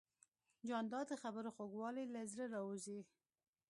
جانداد 0.67 1.05
د 1.09 1.13
خبرو 1.21 1.53
خوږوالی 1.55 2.05
له 2.13 2.21
زړه 2.31 2.45
راوزي. 2.55 2.99